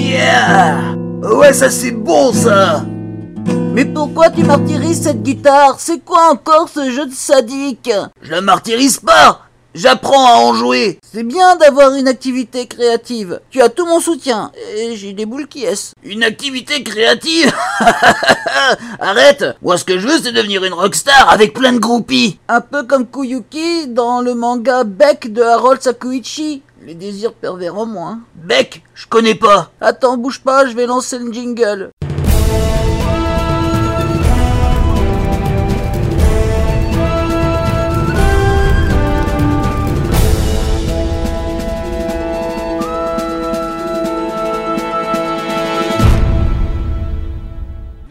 [0.00, 0.94] yeah.
[1.22, 2.84] Ouais, ça c'est bon ça.
[3.72, 5.76] Mais pourquoi tu martyrises cette guitare?
[5.78, 7.90] C'est quoi encore ce jeu de sadique?
[8.22, 9.42] Je la martyrise pas
[9.74, 13.40] J'apprends à en jouer C'est bien d'avoir une activité créative.
[13.50, 14.50] Tu as tout mon soutien.
[14.76, 15.92] Et j'ai des boules qui est.
[16.02, 17.52] Une activité créative
[19.00, 22.60] Arrête Moi ce que je veux c'est devenir une rockstar avec plein de groupies Un
[22.60, 26.62] peu comme Kuyuki dans le manga Beck de Harold Sakuichi.
[26.84, 28.20] Les désirs pervers en moins.
[28.34, 31.90] Beck Je connais pas Attends, bouge pas, je vais lancer le jingle.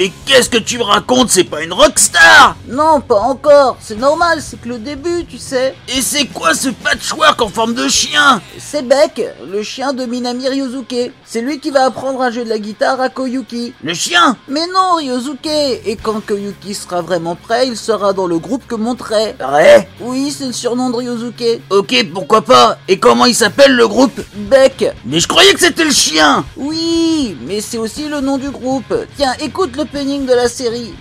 [0.00, 1.28] Mais qu'est-ce que tu me racontes?
[1.28, 3.76] C'est pas une rockstar Non, pas encore.
[3.82, 5.74] C'est normal, c'est que le début, tu sais.
[5.94, 8.40] Et c'est quoi ce patchwork en forme de chien?
[8.58, 9.20] C'est Beck,
[9.52, 11.12] le chien de Minami Ryosuke.
[11.26, 13.74] C'est lui qui va apprendre à jouer de la guitare à Koyuki.
[13.82, 14.38] Le chien?
[14.48, 15.44] Mais non, Ryosuke
[15.84, 19.36] Et quand Koyuki sera vraiment prêt, il sera dans le groupe que montrait.
[19.52, 21.60] Ouais Oui, c'est le surnom de Ryosuke.
[21.68, 22.78] Ok, pourquoi pas?
[22.88, 24.18] Et comment il s'appelle le groupe?
[24.34, 28.48] Beck Mais je croyais que c'était le chien Oui, mais c'est aussi le nom du
[28.48, 28.94] groupe.
[29.18, 30.94] Tiens, écoute le l'opening de la série.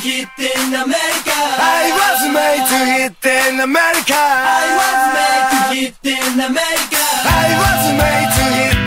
[0.00, 1.36] Hit in America.
[1.36, 4.16] I was made to hit in America.
[4.16, 7.04] I was made to hit in America.
[7.28, 8.79] I was made to hit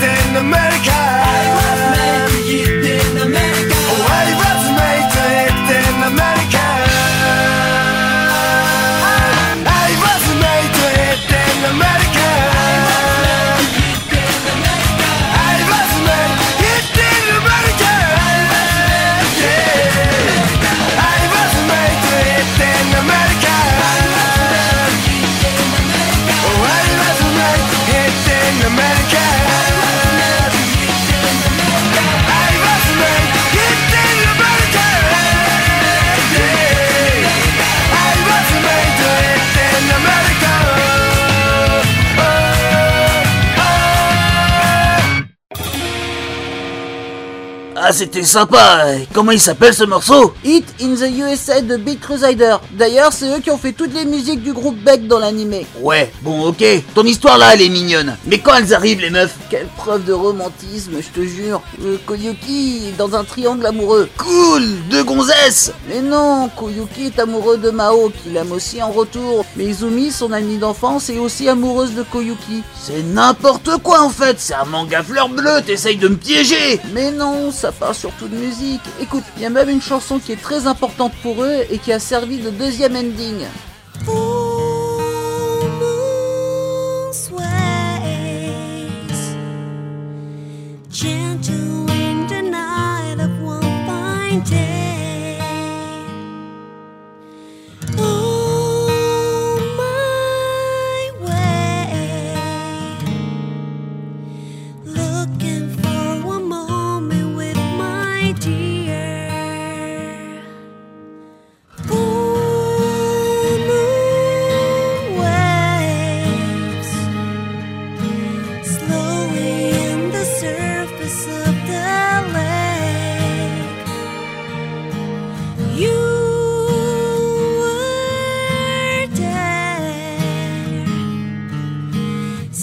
[47.76, 50.34] Ah, c'était sympa Comment il s'appelle ce morceau?
[50.44, 52.58] Hit in the USA de Beat Crusader.
[52.72, 55.66] D'ailleurs, c'est eux qui ont fait toutes les musiques du groupe Beck dans l'animé.
[55.82, 58.16] Ouais, bon ok, ton histoire là elle est mignonne.
[58.26, 59.36] Mais quand elles arrivent les meufs?
[59.50, 61.62] Quelle preuve de romantisme, je te jure.
[61.84, 64.10] Euh, Koyuki est dans un triangle amoureux.
[64.18, 69.46] Cool Deux gonzesses Mais non, Koyuki est amoureux de Mao, qu'il aime aussi en retour.
[69.56, 72.64] Mais Izumi, son amie d'enfance, est aussi amoureuse de Koyuki.
[72.80, 77.12] C'est n'importe quoi en fait C'est un manga fleur bleue, t'essayes de me piéger Mais
[77.12, 78.82] non, ça parle surtout de musique.
[79.00, 81.94] Écoute, il y a même une chanson qui est très importante pour eux et qui
[81.94, 83.46] a servi de deuxième ending.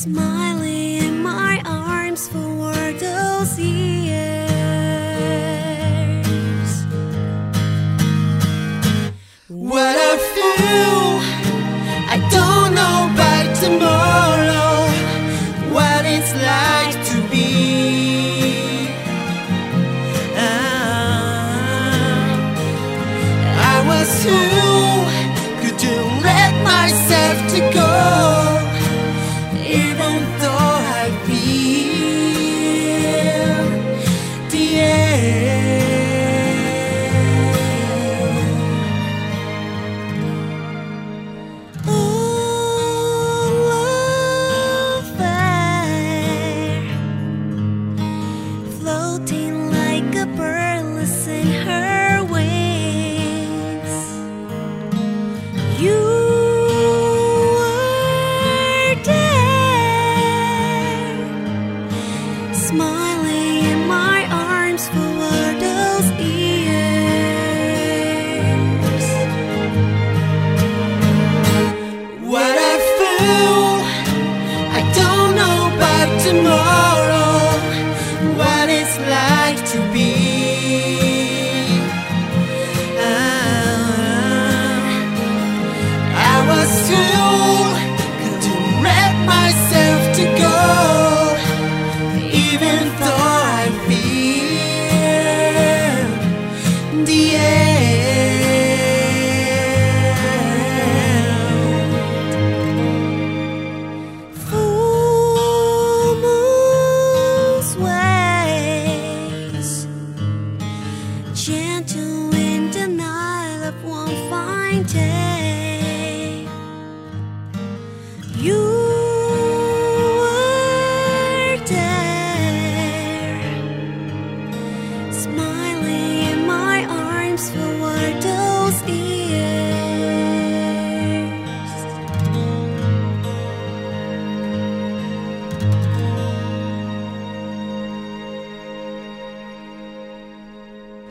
[0.00, 2.69] Smiling in my arms for
[111.62, 115.59] And to win denial of one fine day?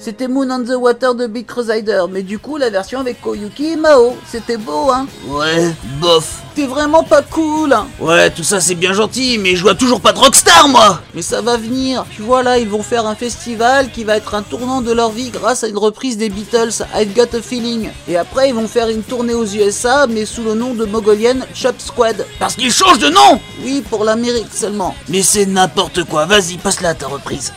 [0.01, 3.73] C'était Moon on the Water de Beat Crusader, mais du coup la version avec Koyuki
[3.73, 4.15] et Mao.
[4.25, 6.41] C'était beau, hein Ouais, bof.
[6.55, 9.99] T'es vraiment pas cool hein Ouais, tout ça c'est bien gentil, mais je vois toujours
[9.99, 12.05] pas de rockstar moi Mais ça va venir.
[12.15, 15.09] Tu vois là, ils vont faire un festival qui va être un tournant de leur
[15.09, 17.89] vie grâce à une reprise des Beatles, I've Got a Feeling.
[18.07, 21.39] Et après, ils vont faire une tournée aux USA, mais sous le nom de Mongolian
[21.53, 22.25] Chop Squad.
[22.39, 24.95] Parce qu'ils changent de nom Oui, pour l'Amérique seulement.
[25.09, 27.51] Mais c'est n'importe quoi, vas-y, passe-la ta reprise.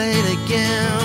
[0.00, 0.99] Late again.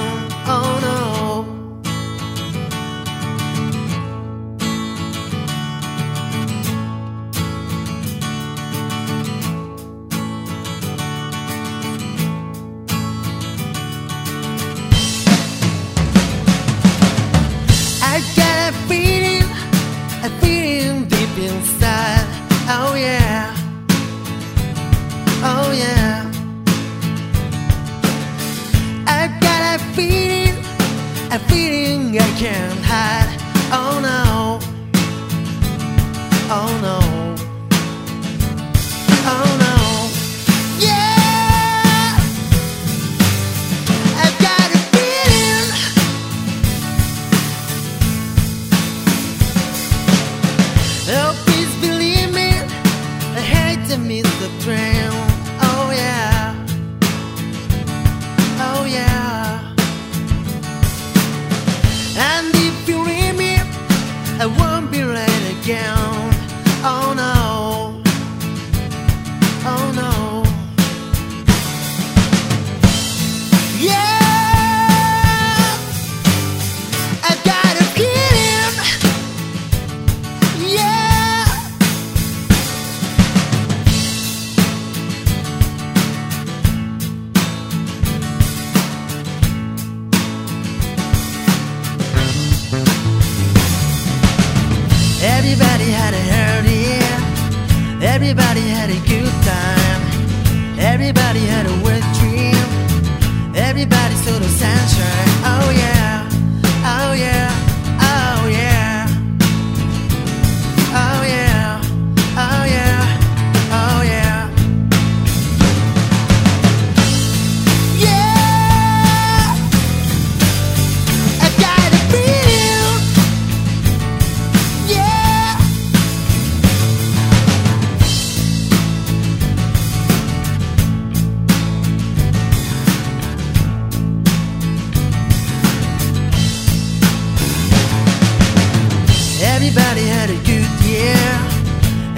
[139.68, 141.26] Everybody had a good year.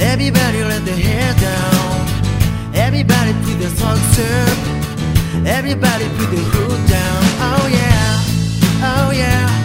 [0.06, 2.75] Everybody let their hair down.
[2.75, 5.48] Everybody put their socks up.
[5.48, 7.24] Everybody put their hood down.
[7.39, 8.20] Oh yeah,
[8.84, 9.57] oh yeah.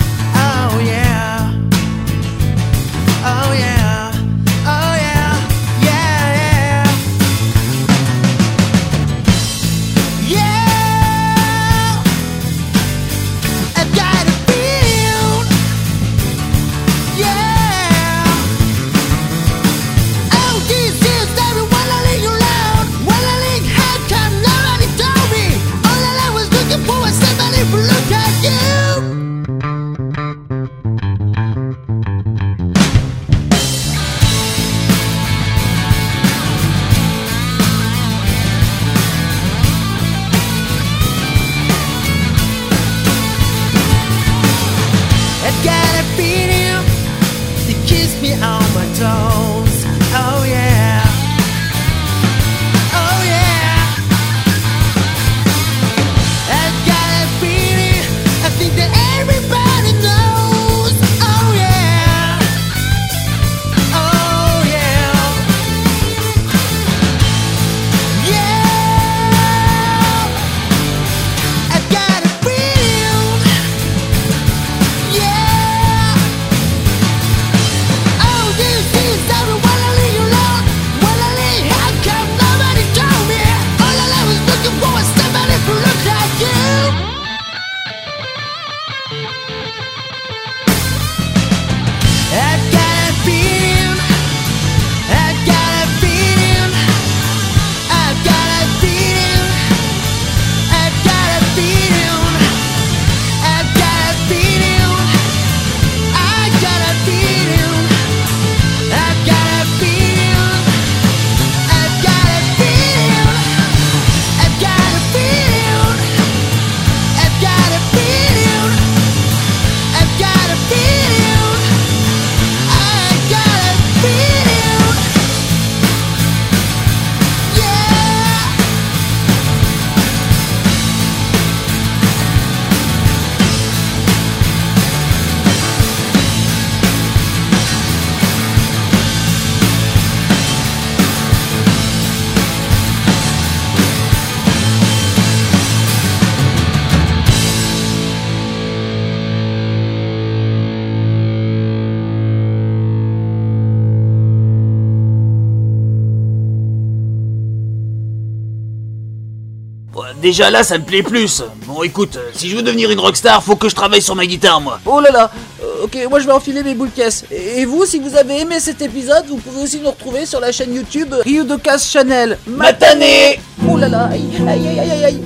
[160.22, 161.42] Déjà là, ça me plaît plus.
[161.66, 164.24] Bon, écoute, euh, si je veux devenir une rockstar, faut que je travaille sur ma
[164.24, 164.78] guitare, moi.
[164.86, 167.24] Oh là là, euh, ok, moi je vais enfiler mes boules caisses.
[167.32, 170.52] Et vous, si vous avez aimé cet épisode, vous pouvez aussi nous retrouver sur la
[170.52, 172.38] chaîne YouTube Ryudokas Channel.
[172.46, 175.22] Matané Oh là là, aïe, aïe, aïe, aïe, aïe.